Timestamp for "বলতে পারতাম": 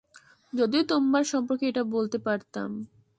1.95-2.69